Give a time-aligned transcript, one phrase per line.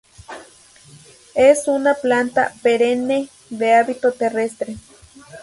[1.35, 4.77] Es una planta perenne, de hábito terrestre.